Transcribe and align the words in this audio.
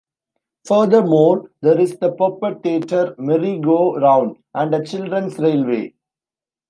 Furthermore, 0.65 1.51
there 1.61 1.79
is 1.79 1.99
the 1.99 2.11
puppet 2.13 2.63
theatre, 2.63 3.13
merry-go-round 3.19 4.37
and 4.55 4.73
a 4.73 4.83
children's 4.83 5.37
railway. 5.37 5.93